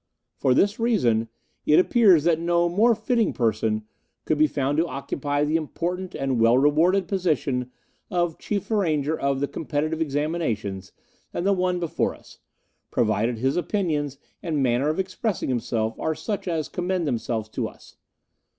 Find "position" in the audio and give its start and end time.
7.07-7.69